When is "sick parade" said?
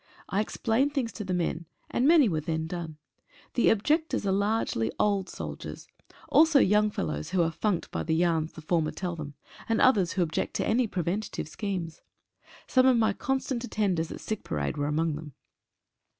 14.21-14.75